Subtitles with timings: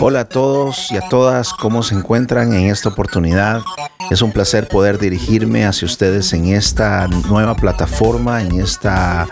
[0.00, 3.62] Hola a todos y a todas, ¿cómo se encuentran en esta oportunidad?
[4.10, 9.26] Es un placer poder dirigirme hacia ustedes en esta nueva plataforma, en esta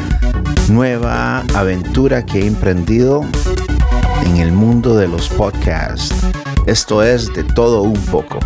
[0.68, 3.24] nueva aventura que he emprendido
[4.24, 6.12] en el mundo de los podcasts.
[6.66, 8.40] Esto es de todo un poco.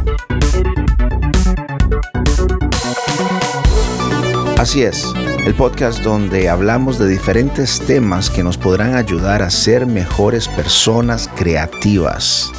[4.60, 5.06] Así es,
[5.46, 11.29] el podcast donde hablamos de diferentes temas que nos podrán ayudar a ser mejores personas
[11.40, 12.52] creativas.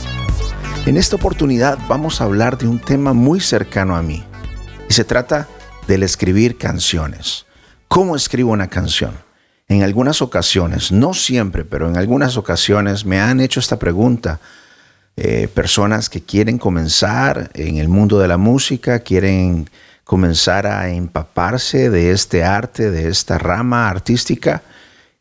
[0.87, 4.23] En esta oportunidad vamos a hablar de un tema muy cercano a mí
[4.89, 5.47] y se trata
[5.87, 7.45] del escribir canciones.
[7.87, 9.11] ¿Cómo escribo una canción?
[9.67, 14.39] En algunas ocasiones, no siempre, pero en algunas ocasiones me han hecho esta pregunta.
[15.15, 19.69] Eh, personas que quieren comenzar en el mundo de la música, quieren
[20.03, 24.63] comenzar a empaparse de este arte, de esta rama artística.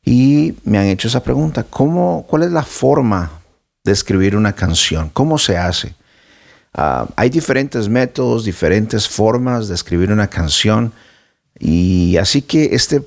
[0.03, 3.40] Y me han hecho esa pregunta, ¿cómo, ¿cuál es la forma
[3.85, 5.11] de escribir una canción?
[5.11, 5.95] ¿Cómo se hace?
[6.75, 10.93] Ah, hay diferentes métodos, diferentes formas de escribir una canción.
[11.59, 13.03] Y así que este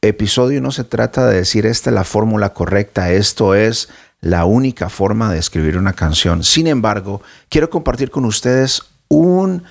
[0.00, 3.88] episodio no se trata de decir esta es la fórmula correcta, esto es
[4.20, 6.44] la única forma de escribir una canción.
[6.44, 9.64] Sin embargo, quiero compartir con ustedes un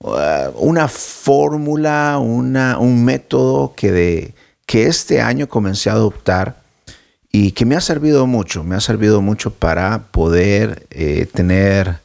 [0.00, 4.34] Uh, una fórmula, un método que, de,
[4.66, 6.60] que este año comencé a adoptar
[7.36, 11.98] y que me ha servido mucho, me ha servido mucho para poder eh, tener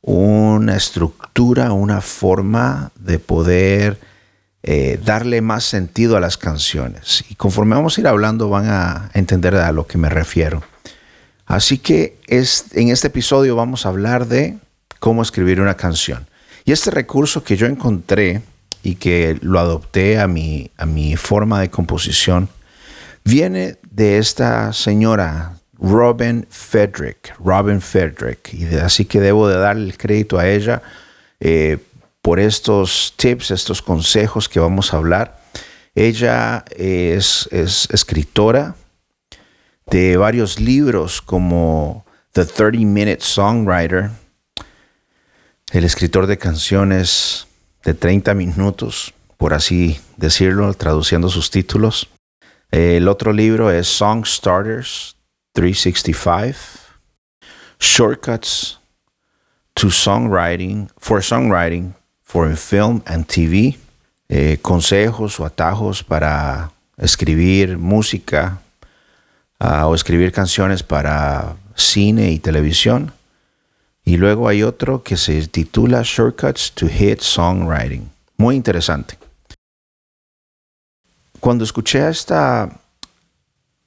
[0.00, 3.98] una estructura, una forma de poder
[4.62, 7.24] eh, darle más sentido a las canciones.
[7.28, 10.62] Y conforme vamos a ir hablando van a entender a lo que me refiero.
[11.46, 14.56] Así que es, en este episodio vamos a hablar de
[15.00, 16.28] cómo escribir una canción.
[16.64, 18.42] Y este recurso que yo encontré
[18.84, 22.48] y que lo adopté a mi, a mi forma de composición,
[23.24, 29.98] viene de esta señora Robin Fedrick, Robin Fedrick, y así que debo de darle el
[29.98, 30.82] crédito a ella
[31.40, 31.78] eh,
[32.22, 35.40] por estos tips, estos consejos que vamos a hablar.
[35.94, 38.76] Ella es, es escritora
[39.86, 44.10] de varios libros como The 30 Minute Songwriter,
[45.72, 47.46] el escritor de canciones
[47.84, 52.08] de 30 minutos, por así decirlo, traduciendo sus títulos.
[52.70, 55.16] El otro libro es Song Starters
[55.54, 56.54] 365,
[57.80, 58.78] Shortcuts
[59.74, 63.76] to Songwriting, for Songwriting for Film and TV,
[64.28, 68.60] eh, consejos o atajos para escribir música
[69.58, 73.12] ah, o escribir canciones para cine y televisión.
[74.04, 78.08] Y luego hay otro que se titula Shortcuts to Hit Songwriting.
[78.36, 79.18] Muy interesante.
[81.40, 82.68] Cuando escuché a esta,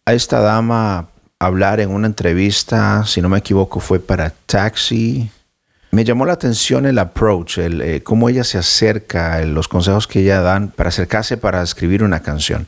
[0.06, 1.10] a esta dama
[1.40, 5.30] hablar en una entrevista, si no me equivoco, fue para Taxi.
[5.92, 10.22] Me llamó la atención el approach, el, eh, cómo ella se acerca, los consejos que
[10.22, 12.68] ella dan para acercarse para escribir una canción.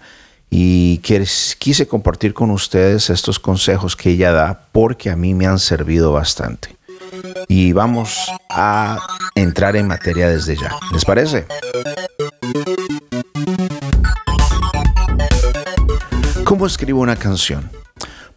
[0.52, 5.58] Y quise compartir con ustedes estos consejos que ella da porque a mí me han
[5.58, 6.76] servido bastante
[7.48, 9.00] y vamos a
[9.36, 10.72] entrar en materia desde ya.
[10.92, 11.46] ¿Les parece?
[16.56, 17.70] ¿Cómo escribo una canción?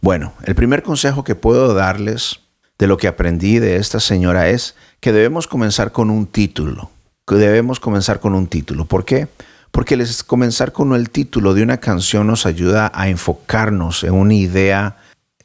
[0.01, 2.41] Bueno, el primer consejo que puedo darles
[2.77, 6.91] de lo que aprendí de esta señora es que debemos comenzar con un título.
[7.25, 8.83] Que debemos comenzar con un título.
[8.83, 9.29] ¿Por qué?
[9.71, 14.33] Porque les, comenzar con el título de una canción nos ayuda a enfocarnos en una
[14.33, 14.97] idea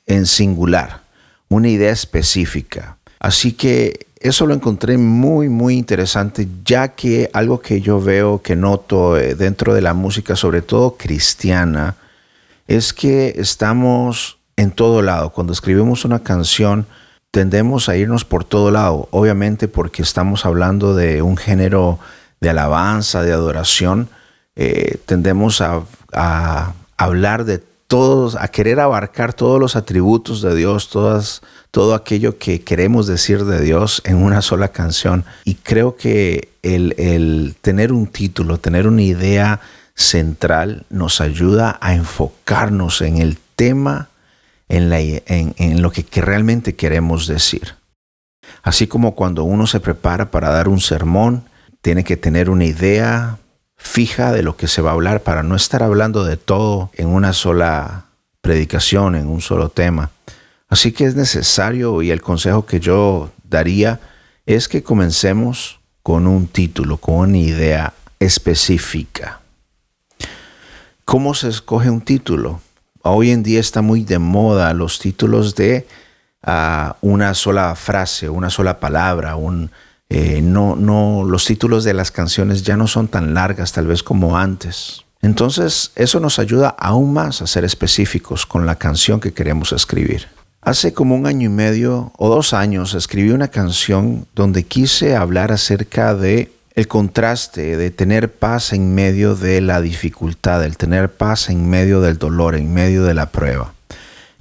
[0.07, 1.03] en singular,
[1.49, 2.97] una idea específica.
[3.21, 8.57] Así que eso lo encontré muy, muy interesante, ya que algo que yo veo, que
[8.57, 11.99] noto eh, dentro de la música, sobre todo cristiana,
[12.67, 15.31] es que estamos en todo lado.
[15.31, 16.87] Cuando escribimos una canción,
[17.31, 21.99] tendemos a irnos por todo lado, obviamente porque estamos hablando de un género
[22.41, 24.09] de alabanza, de adoración,
[24.57, 25.83] eh, tendemos a,
[26.97, 27.59] hablar de
[27.89, 33.61] todos, a querer abarcar todos los atributos de Dios, todo aquello que queremos decir de
[33.61, 35.25] Dios en una sola canción.
[35.45, 39.61] Y creo que el, tener un título, tener una idea
[39.95, 44.09] central nos ayuda a enfocarnos en el tema,
[44.69, 47.75] en, lo que, que realmente queremos decir.
[48.63, 51.45] Así como cuando uno se prepara para dar un sermón,
[51.81, 53.39] tiene que tener una idea
[53.77, 57.09] fija de lo que se va a hablar para no estar hablando de todo en
[57.09, 58.07] una sola
[58.41, 60.11] predicación, en un solo tema.
[60.69, 64.01] Así que es necesario y el consejo que yo daría
[64.47, 69.41] es que comencemos con un título, con una idea específica.
[71.05, 72.61] ¿Cómo se escoge un título?
[73.03, 75.87] Hoy en día está muy de moda los títulos de
[76.43, 79.71] a una sola frase, una sola palabra, un,
[80.09, 84.03] eh, no, no, los títulos de las canciones ya no son tan largas tal vez
[84.03, 85.05] como antes.
[85.21, 90.29] Entonces eso nos ayuda aún más a ser específicos con la canción que queremos escribir.
[90.63, 95.53] Hace como un año y medio o dos años escribí una canción donde quise hablar
[95.53, 101.49] acerca de el contraste de tener paz en medio de la dificultad, el tener paz
[101.49, 103.75] en medio del dolor, en medio de la prueba.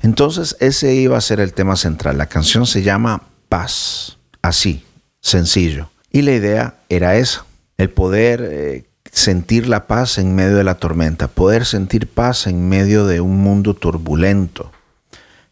[0.01, 2.17] Entonces ese iba a ser el tema central.
[2.17, 4.83] La canción se llama Paz, así,
[5.21, 5.89] sencillo.
[6.11, 7.45] Y la idea era esa,
[7.77, 12.67] el poder eh, sentir la paz en medio de la tormenta, poder sentir paz en
[12.67, 14.71] medio de un mundo turbulento.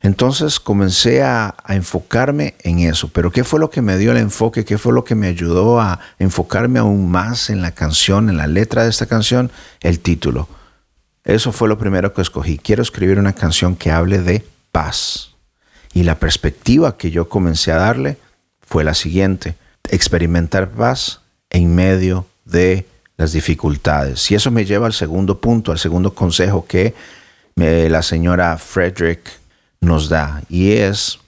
[0.02, 3.10] Entonces comencé a, enfocarme en eso.
[3.10, 4.66] Pero ¿qué fue lo que me dio el enfoque?
[4.66, 8.48] ¿Qué fue lo que me ayudó a enfocarme aún más en la canción, en la
[8.48, 9.52] letra de esta canción?
[9.80, 10.50] El título.
[11.24, 12.58] Eso fue lo primero que escogí.
[12.58, 15.36] Quiero escribir una canción que hable de paz.
[15.94, 18.18] Y la perspectiva que yo comencé a darle
[18.62, 19.56] fue la siguiente.
[19.90, 21.22] Experimentar paz
[21.52, 22.88] en medio de
[23.18, 24.32] las dificultades.
[24.32, 26.96] Y eso me lleva al segundo punto, al segundo consejo que
[27.56, 29.41] la señora Frederick
[29.82, 31.20] nos da y es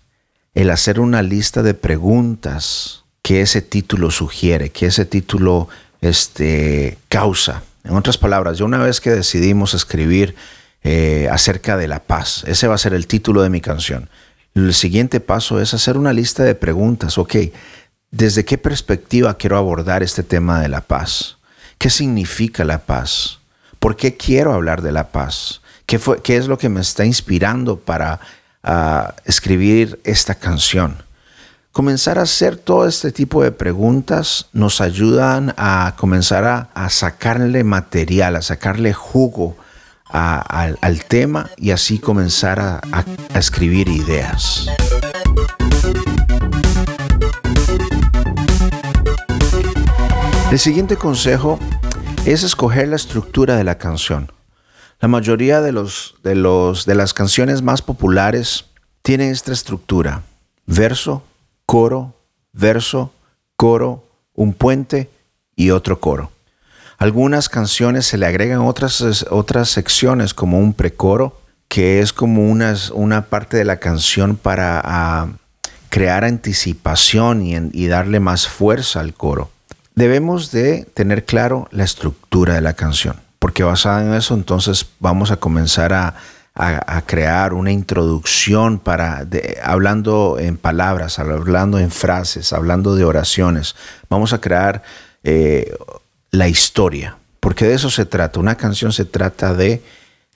[0.54, 5.68] el hacer una lista de preguntas que ese título sugiere, que ese título
[6.02, 7.64] este, causa.
[7.84, 10.36] En otras palabras, yo una vez que decidimos escribir
[10.84, 14.10] eh, acerca de la paz, ese va a ser el título de mi canción.
[14.54, 17.18] El siguiente paso es hacer una lista de preguntas.
[17.18, 17.36] Ok,
[18.12, 21.38] ¿desde qué perspectiva quiero abordar este tema de la paz?
[21.80, 23.40] ¿Qué significa la paz?
[23.80, 25.62] ¿Por qué quiero hablar de la paz?
[25.86, 28.20] ¿Qué, fue, qué es lo que me está inspirando para
[28.64, 31.04] a escribir esta canción.
[31.72, 38.36] Comenzar a hacer todo este tipo de preguntas nos ayudan a comenzar a, sacarle material,
[38.36, 39.58] a sacarle jugo
[40.10, 44.68] al tema y así comenzar a escribir ideas.
[50.54, 51.58] El siguiente consejo
[52.26, 54.32] es escoger la estructura de la canción.
[55.04, 58.68] La mayoría de, los, de, los, de las canciones más populares
[59.02, 60.24] tienen esta estructura.
[60.66, 61.26] Verso,
[61.66, 62.16] coro,
[62.54, 63.12] verso,
[63.58, 65.10] coro, un puente
[65.58, 66.32] y otro coro.
[66.98, 73.26] Algunas canciones se le agregan otras, otras secciones como un precoro, que es como una,
[73.26, 75.28] parte de la canción para
[75.90, 79.52] crear anticipación y, y darle más fuerza al coro.
[79.96, 85.30] Debemos de tener claro la estructura de la canción porque basada en eso entonces vamos
[85.30, 86.16] a comenzar a,
[87.06, 89.28] crear una introducción para,
[89.62, 93.76] hablando en palabras, hablando en frases, hablando de oraciones.
[94.08, 94.82] Vamos a crear
[95.26, 95.76] eh,
[96.32, 98.40] la historia, porque de eso se trata.
[98.40, 99.84] Una canción se trata de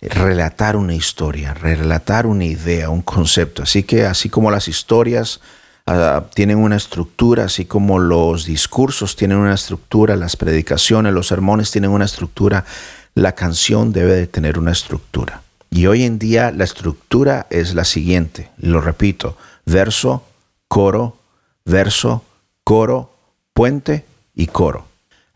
[0.02, 3.64] relatar una historia, relatar una idea, un concepto.
[3.64, 5.40] Así que así como las historias
[5.86, 11.72] ah, tienen una estructura, así como los discursos tienen una estructura, las predicaciones, los sermones
[11.72, 12.66] tienen una estructura,
[13.18, 15.42] la canción debe de tener una estructura.
[15.72, 20.24] Y hoy en día la estructura es la siguiente, lo repito, verso,
[20.68, 21.18] coro,
[21.66, 22.24] verso,
[22.64, 23.12] coro,
[23.54, 24.06] puente
[24.36, 24.86] y coro.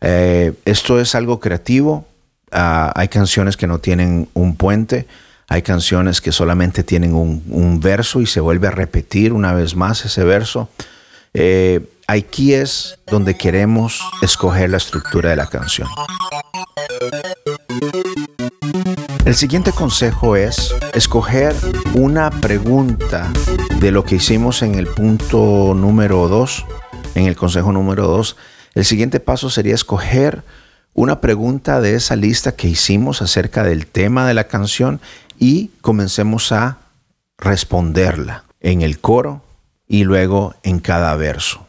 [0.00, 2.06] Eh, esto es algo creativo.
[2.52, 5.06] Ah, hay canciones que no tienen un puente,
[5.48, 10.04] hay canciones que solamente tienen un, verso y se vuelve a repetir una vez más
[10.04, 10.68] ese verso.
[11.34, 15.88] Eh, aquí es donde queremos escoger la estructura de la canción.
[19.24, 21.54] El siguiente consejo es escoger
[21.94, 23.32] una pregunta
[23.80, 26.66] de lo que hicimos en el punto número 2,
[27.14, 28.36] en el consejo número 2.
[28.74, 30.42] El siguiente paso sería escoger
[30.94, 35.00] una pregunta de esa lista que hicimos acerca del tema de la canción
[35.38, 36.78] y comencemos a
[37.38, 39.42] responderla en el coro
[39.88, 41.66] y luego en cada verso.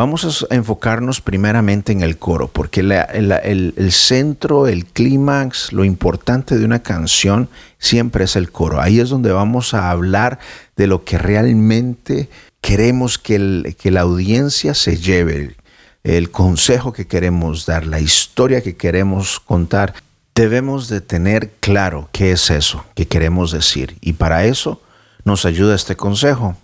[0.00, 6.64] Vamos a enfocarnos primeramente en el coro, porque el, centro, el clímax, lo importante de
[6.64, 8.80] una canción siempre es el coro.
[8.80, 10.38] Ahí es donde vamos a hablar
[10.74, 12.30] de lo que realmente
[12.62, 15.54] queremos que, la audiencia se lleve,
[16.02, 19.92] el consejo que queremos dar, la historia que queremos contar.
[20.34, 23.98] Debemos de tener claro qué es eso que queremos decir.
[24.00, 24.80] Y para eso
[25.26, 26.56] nos ayuda este consejo.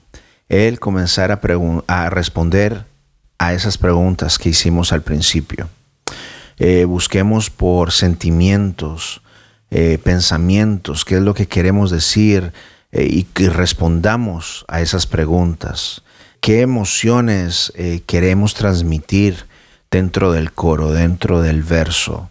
[0.48, 1.38] El comenzar
[1.86, 2.95] a responder
[3.38, 5.68] a esas preguntas que hicimos al principio.
[6.58, 9.20] Eh, busquemos por sentimientos,
[9.70, 12.52] eh, pensamientos, qué es lo que queremos decir
[12.92, 16.02] eh, y que respondamos a esas preguntas.
[16.40, 17.72] ¿Qué emociones
[18.06, 19.46] queremos transmitir
[19.90, 22.30] dentro del coro, dentro del verso?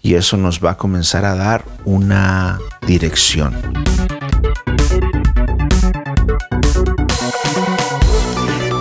[0.00, 3.56] Y eso nos va a comenzar a dar una dirección.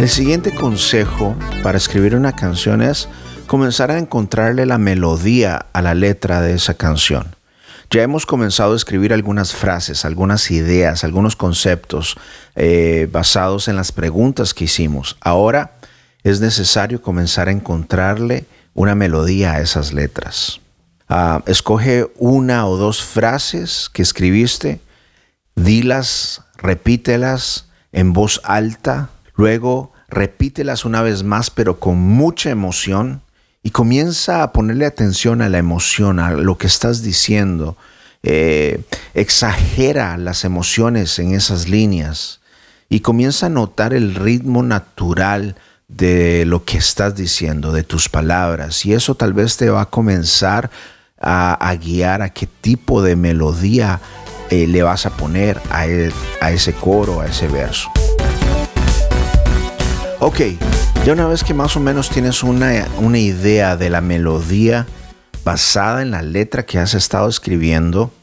[0.01, 3.08] El siguiente consejo para escribir una canción es
[3.46, 7.36] comenzar a encontrarle la melodía a la letra de esa canción.
[7.91, 12.17] Ya hemos comenzado a escribir algunas frases, algunas ideas, algunos conceptos
[12.55, 15.17] eh, basados en las preguntas que hicimos.
[15.22, 15.74] Ahora
[16.24, 20.62] es necesario comenzar a encontrarle una melodía a esas letras.
[21.10, 24.81] Ah, escoge una o dos frases que escribiste,
[25.53, 29.12] dilas, repítelas en voz alta,
[29.42, 33.24] luego repítelas una vez más pero con mucha emoción
[33.64, 37.76] y comienza a ponerle atención a la emoción, a lo que estás diciendo.
[38.22, 38.84] Eh,
[39.16, 42.40] exagera las emociones en esas líneas
[42.88, 45.56] y comienza a notar el ritmo natural
[45.88, 48.86] de lo que estás diciendo, de tus palabras.
[48.86, 50.70] Y eso tal vez te va a comenzar
[51.20, 54.02] a, guiar a qué tipo de melodía
[54.52, 57.92] eh, le vas a poner e, a ese coro, a ese verso.
[60.24, 60.40] Ok,
[61.04, 64.86] ya una vez que más o menos tienes una, una idea de la melodía
[65.44, 68.13] basada en la letra que has estado escribiendo,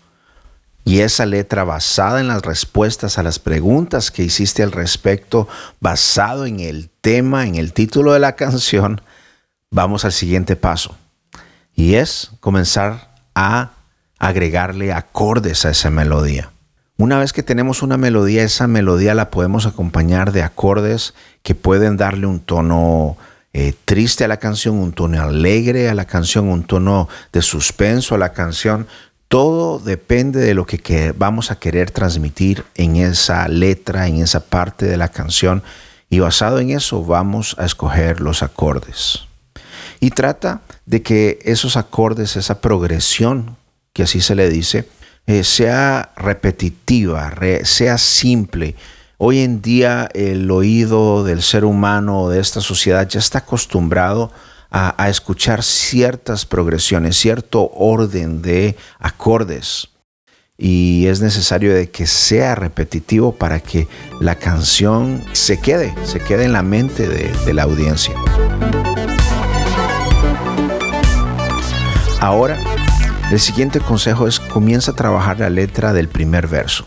[0.84, 5.48] y esa letra basada en las respuestas a las preguntas que hiciste al respecto,
[5.80, 9.00] basado en el tema, en el título de la canción,
[9.72, 10.96] vamos al siguiente paso.
[11.74, 13.72] Y es comenzar a
[14.20, 16.52] agregarle acordes a esa melodía.
[17.00, 21.14] Una vez que tenemos una melodía, esa melodía la podemos acompañar de acordes
[21.44, 23.16] que pueden darle un tono
[23.52, 28.16] eh, triste a la canción, un tono alegre a la canción, un tono de suspenso
[28.16, 28.88] a la canción.
[29.28, 34.84] Todo depende de lo que, vamos a querer transmitir en esa letra, en esa parte
[34.84, 35.62] de la canción.
[36.10, 39.20] Y basado en eso vamos a escoger los acordes.
[40.00, 43.56] Y trata de que esos acordes, esa progresión,
[43.92, 44.88] que así se le dice,
[45.28, 48.74] eh, sea repetitiva, sea simple.
[49.18, 54.32] Hoy en día el oído del ser humano, de esta sociedad, ya está acostumbrado
[54.70, 59.88] a, escuchar ciertas progresiones, cierto orden de acordes
[60.56, 63.86] y es necesario de que sea repetitivo para que
[64.20, 68.14] la canción se quede, se quede en la mente de, de, la audiencia.
[72.18, 72.58] Ahora
[73.30, 76.86] el siguiente consejo es comienza a trabajar la letra del primer verso.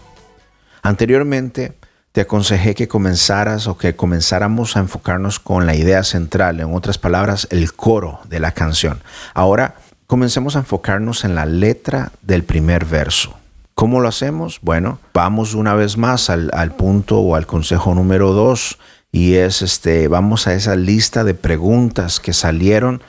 [0.81, 1.74] Anteriormente
[2.13, 6.98] te aconsejé que comenzaras o que comenzáramos a enfocarnos con la idea central, en otras
[6.98, 9.01] palabras, el coro de la canción.
[9.36, 9.75] Ahora
[10.07, 13.38] comencemos a enfocarnos en la letra del primer verso.
[13.75, 14.60] ¿Cómo lo hacemos?
[14.63, 18.79] Bueno, vamos una vez más al, punto o al consejo número dos
[19.12, 23.01] y es este, vamos a esa lista de preguntas que salieron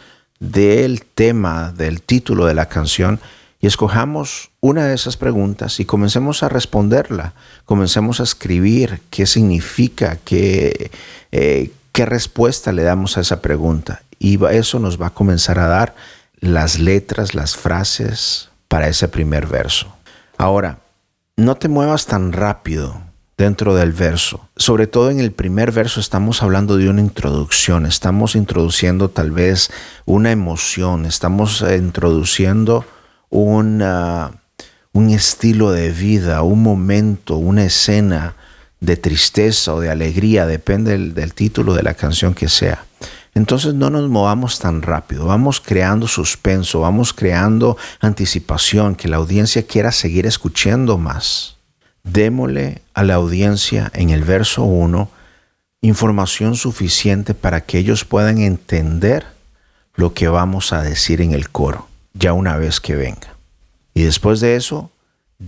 [0.42, 3.20] del tema, del título de la canción
[3.60, 7.32] y escojamos una de esas preguntas y comencemos a responderla,
[7.64, 10.90] comencemos a escribir qué significa, qué,
[11.30, 14.02] eh, qué respuesta le damos a esa pregunta.
[14.18, 15.94] Y eso nos va a comenzar a dar
[16.40, 19.94] las letras, las frases para ese primer verso.
[20.38, 20.78] Ahora,
[21.36, 23.00] no te muevas tan rápido
[23.42, 24.48] dentro del verso.
[24.56, 29.70] Sobre todo en el primer verso estamos hablando de una introducción, estamos introduciendo tal vez
[30.04, 32.84] una emoción, estamos introduciendo
[33.30, 34.30] una,
[34.92, 38.36] un estilo de vida, un momento, una escena
[38.80, 42.84] de tristeza o de alegría, depende del, del título de la canción que sea.
[43.34, 49.66] Entonces no nos movamos tan rápido, vamos creando suspenso, vamos creando anticipación, que la audiencia
[49.66, 51.56] quiera seguir escuchando más
[52.04, 55.10] démosle a la audiencia en el verso 1
[55.82, 59.26] información suficiente para que ellos puedan entender
[59.94, 63.36] lo que vamos a decir en el coro, ya una vez que venga.
[63.92, 64.90] Y después de eso,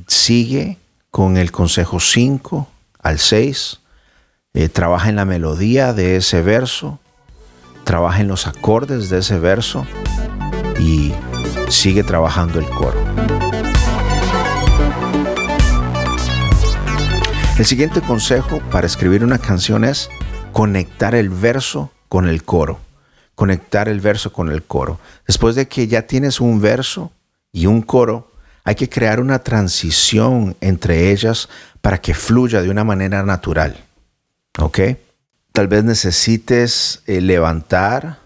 [0.06, 0.76] sigue
[1.10, 2.68] con el consejo 5
[2.98, 3.80] al 6,
[4.54, 6.98] eh, trabaja en la melodía de ese verso,
[7.84, 9.86] trabaja en los acordes de ese verso
[10.78, 11.12] y
[11.68, 13.43] sigue trabajando el coro.
[17.56, 20.10] El siguiente consejo para escribir una canción es
[20.50, 22.80] conectar el verso con el coro.
[23.36, 24.98] Conectar el verso con el coro.
[25.24, 27.12] Después de que ya tienes un verso
[27.52, 28.32] y un coro,
[28.64, 31.48] hay que crear una transición entre ellas
[31.80, 33.76] para que fluya de una manera natural.
[34.58, 34.80] ¿Ok?
[35.52, 38.18] Tal vez necesites eh, levantar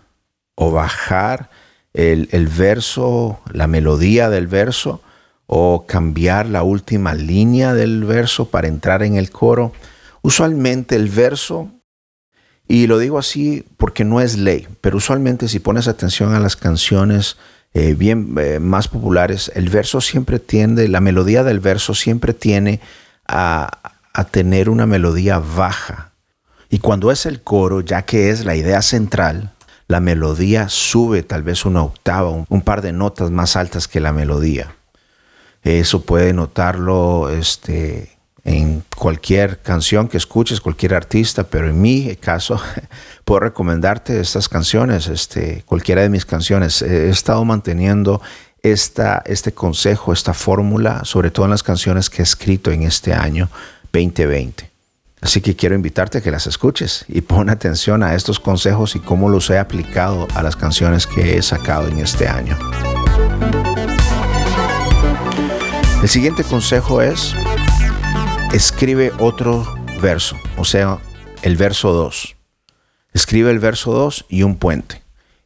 [0.54, 1.50] o bajar
[1.92, 5.02] el, el verso, la melodía del verso
[5.50, 9.72] o cambiar la última línea del verso para entrar en el coro.
[10.20, 11.70] Usualmente el verso,
[12.68, 16.54] y lo digo así porque no es ley, pero usualmente si pones atención a las
[16.54, 17.38] canciones
[17.72, 22.80] eh, bien eh, más populares, el verso siempre tiende, la melodía del verso siempre tiene
[23.26, 26.12] a, a tener una melodía baja.
[26.68, 29.54] Y cuando es el coro, ya que es la idea central,
[29.86, 34.12] la melodía sube tal vez una octava, un par de notas más altas que la
[34.12, 34.74] melodía.
[35.62, 42.60] Eso puede notarlo este, en cualquier canción que escuches, cualquier artista, pero en mi caso
[43.24, 46.80] puedo recomendarte estas canciones, este, cualquiera de mis canciones.
[46.82, 48.22] He estado manteniendo
[48.62, 53.12] esta, este consejo, esta fórmula, sobre todo en las canciones que he escrito en este
[53.12, 53.48] año
[53.92, 54.70] 2020.
[55.20, 59.00] Así que quiero invitarte a que las escuches y pon atención a estos consejos y
[59.00, 62.56] cómo los he aplicado a las canciones que he sacado en este año.
[66.00, 67.34] El siguiente consejo es,
[68.52, 69.66] escribe otro
[70.00, 70.98] verso, o sea,
[71.42, 72.36] el verso 2.
[73.12, 75.02] Escribe el verso 2 y un puente.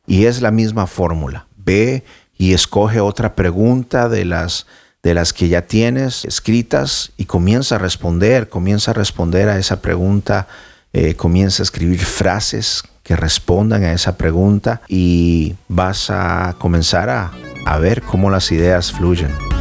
[0.06, 1.46] Y es la misma fórmula.
[1.56, 2.04] Ve
[2.36, 4.66] y escoge otra pregunta de las,
[5.02, 9.80] de las que ya tienes escritas y comienza a responder, comienza a responder a esa
[9.80, 10.48] pregunta,
[10.92, 17.32] eh, comienza a escribir frases que respondan a esa pregunta y vas a comenzar a,
[17.64, 19.51] a ver cómo las ideas fluyen.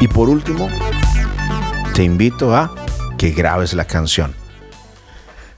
[0.00, 0.68] Y por último,
[1.94, 2.72] te invito a
[3.16, 4.32] que grabes la canción.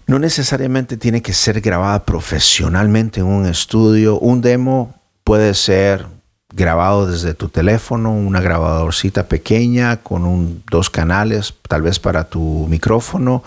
[0.07, 4.19] No necesariamente tiene que ser grabada profesionalmente en un estudio.
[4.19, 4.95] Un demo
[5.25, 6.07] puede ser
[6.55, 13.45] grabado desde tu teléfono, una grabadorcita pequeña con dos canales, tal vez para tu micrófono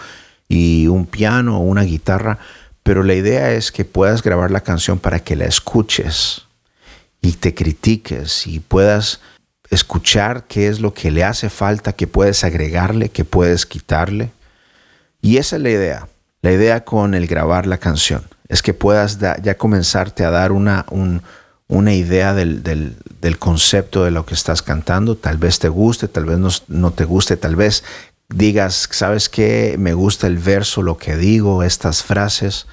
[0.47, 2.37] y un piano o una guitarra.
[2.83, 6.43] Pero la idea es que puedas grabar la canción para que la escuches
[7.19, 9.21] y te critiques y puedas
[9.73, 14.31] escuchar qué es lo que le hace falta, qué puedes agregarle, qué puedes quitarle.
[15.21, 16.07] Y esa es la idea.
[16.41, 20.85] La idea con el grabar la canción es que puedas ya comenzarte a dar una,
[21.67, 25.15] una idea del, del, concepto de lo que estás cantando.
[25.15, 27.83] Tal vez te guste, tal vez no, te guste, tal vez
[28.27, 29.75] digas, ¿sabes qué?
[29.79, 32.67] Me gusta el verso, lo que digo, estas frases,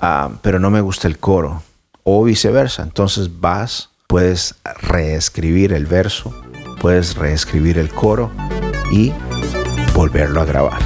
[0.00, 1.62] ah, pero no me gusta el coro.
[2.04, 2.82] O viceversa.
[2.82, 6.34] Entonces vas puedes reescribir el verso,
[6.82, 8.30] puedes reescribir el coro
[8.90, 9.10] y
[9.94, 10.82] volverlo a grabar.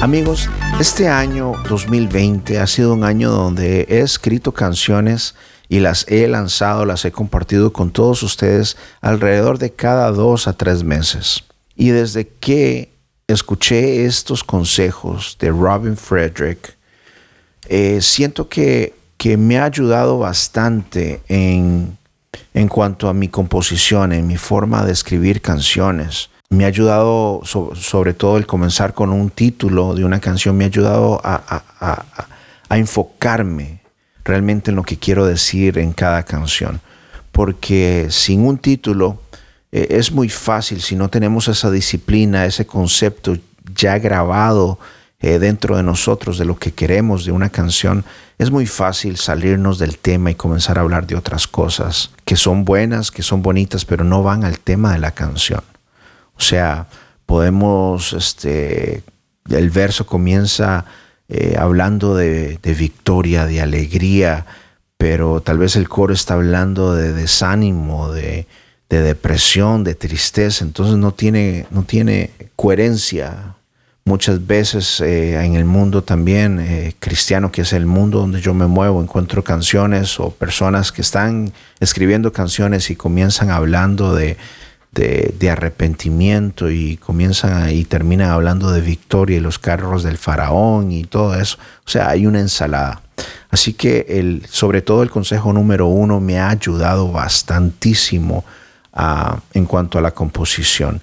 [0.00, 0.48] Amigos,
[0.80, 5.34] este año 2020 ha sido un año donde he escrito canciones
[5.68, 10.54] y las he lanzado, las he compartido con todos ustedes alrededor de cada dos a
[10.54, 11.44] tres meses.
[11.74, 12.94] Y desde que
[13.28, 16.76] escuché estos consejos de Robin Frederick,
[17.68, 18.94] eh, siento que,
[19.38, 21.98] me ha ayudado bastante en,
[22.68, 26.30] cuanto a mi composición, en mi forma de escribir canciones.
[26.48, 30.68] Me ha ayudado, sobre todo el comenzar con un título de una canción, me ha
[30.68, 32.04] ayudado a,
[32.70, 33.80] enfocarme
[34.24, 36.80] realmente en lo que quiero decir en cada canción.
[37.32, 39.20] Porque sin un título
[39.72, 43.36] eh, es muy fácil, si no tenemos esa disciplina, ese concepto
[43.74, 44.78] ya grabado
[45.20, 48.04] eh, dentro de nosotros, de lo que queremos de una canción,
[48.38, 52.64] es muy fácil salirnos del tema y comenzar a hablar de otras cosas que son
[52.64, 55.62] buenas, que son bonitas, pero no van al tema de la canción.
[56.36, 56.86] O sea,
[57.24, 59.02] podemos, este,
[59.48, 60.84] el verso comienza
[61.28, 64.44] eh, hablando de, victoria, de alegría,
[64.98, 68.46] pero tal vez el coro está hablando de desánimo, de,
[68.90, 73.56] de depresión, de tristeza, entonces no tiene, no tiene coherencia
[74.06, 78.54] Muchas veces eh, en el mundo también eh, cristiano, que es el mundo donde yo
[78.54, 84.36] me muevo, encuentro canciones o personas que están escribiendo canciones y comienzan hablando de,
[84.92, 91.02] de, arrepentimiento y comienzan y terminan hablando de victoria y los carros del faraón y
[91.02, 91.58] todo eso.
[91.84, 93.02] O sea, hay una ensalada.
[93.50, 98.44] Así que el, sobre todo el consejo número uno me ha ayudado bastantísimo
[98.92, 101.02] ah, en cuanto a la composición.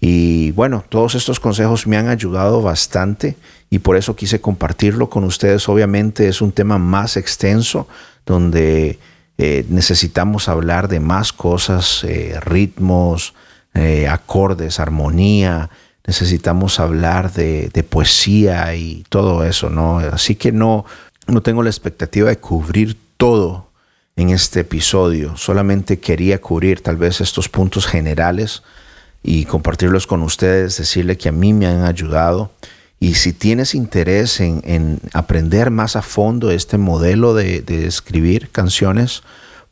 [0.00, 3.36] Y bueno, todos estos consejos me han ayudado bastante
[3.68, 5.68] y por eso quise compartirlo con ustedes.
[5.68, 7.86] Obviamente es un tema más extenso
[8.24, 8.98] donde
[9.36, 13.34] eh, necesitamos hablar de más cosas, eh, ritmos,
[13.74, 15.68] eh, acordes, armonía.
[16.06, 19.98] Necesitamos hablar de, de, poesía y todo eso, ¿no?
[19.98, 20.86] Así que no,
[21.26, 23.70] no tengo la expectativa de cubrir todo
[24.16, 25.36] en este episodio.
[25.36, 28.62] Solamente quería cubrir tal vez estos puntos generales
[29.22, 32.50] y compartirlos con ustedes, decirle que a mí me han ayudado.
[32.98, 39.22] Y si tienes interés en, aprender más a fondo este modelo de, escribir canciones,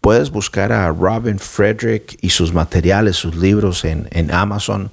[0.00, 4.90] puedes buscar a Robin Frederick y sus materiales, sus libros en, Amazon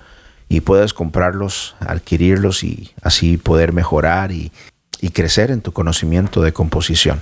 [0.49, 4.51] y puedes comprarlos, adquirirlos y así poder mejorar y,
[4.99, 7.21] y crecer en tu conocimiento de composición.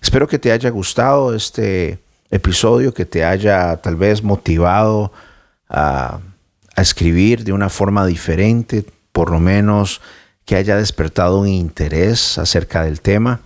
[0.00, 1.98] Espero que te haya gustado este
[2.30, 5.12] episodio que te haya tal vez motivado
[5.68, 6.20] a,
[6.78, 10.00] a escribir de una forma diferente, por lo menos
[10.44, 13.40] que haya despertado un interés acerca del tema.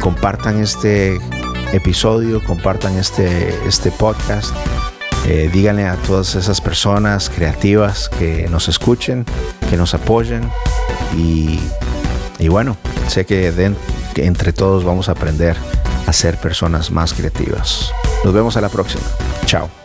[0.00, 1.18] Compartan este
[1.72, 4.54] episodio, compartan este, este podcast.
[5.26, 9.24] Eh, díganle a todas esas personas creativas que nos escuchen,
[9.70, 10.50] que nos apoyen
[11.16, 11.60] y,
[12.42, 12.76] y bueno,
[13.06, 13.52] sé que
[14.14, 15.56] que entre todos vamos a aprender
[16.08, 17.92] a ser personas más creativas.
[18.24, 19.04] Nos vemos a la próxima.
[19.46, 19.81] Chao.